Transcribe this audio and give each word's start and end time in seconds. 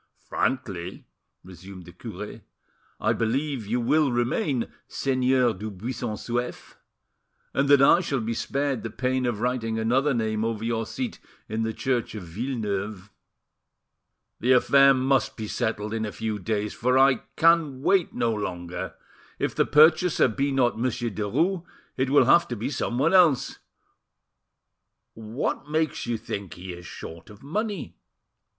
"Frankly," 0.27 1.05
resumed 1.43 1.85
the 1.85 1.91
cure, 1.91 2.41
"I 2.99 3.13
believe 3.13 3.67
you 3.67 3.79
will 3.79 4.11
remain 4.11 4.65
Seigneur 4.87 5.53
du 5.53 5.69
Buisson 5.69 6.15
Souef, 6.17 6.73
and 7.53 7.69
that 7.69 7.83
I 7.83 7.99
shall 7.99 8.19
be 8.19 8.33
spared 8.33 8.81
the 8.81 8.89
pain 8.89 9.27
of 9.27 9.41
writing 9.41 9.77
another 9.77 10.15
name 10.15 10.43
over 10.43 10.63
your 10.63 10.87
seat 10.87 11.19
in 11.47 11.61
the 11.61 11.71
church 11.71 12.15
of 12.15 12.23
Villeneuve." 12.23 13.11
"The 14.39 14.53
affair 14.53 14.95
must 14.95 15.37
be 15.37 15.47
settled 15.47 15.93
in 15.93 16.03
a 16.03 16.11
few 16.11 16.39
days, 16.39 16.73
for 16.73 16.97
I 16.97 17.21
can 17.35 17.83
wait 17.83 18.11
no 18.11 18.33
longer; 18.33 18.95
if 19.37 19.53
the 19.53 19.67
purchaser 19.67 20.27
be 20.27 20.51
not 20.51 20.79
Monsieur 20.79 21.11
Derues, 21.11 21.63
it 21.95 22.09
will 22.09 22.25
have 22.25 22.47
to 22.47 22.55
be 22.55 22.71
someone 22.71 23.13
else. 23.13 23.59
What 25.13 25.69
makes 25.69 26.07
you 26.07 26.17
think 26.17 26.55
he 26.55 26.73
is 26.73 26.87
short 26.87 27.29
of 27.29 27.43
money?" 27.43 27.97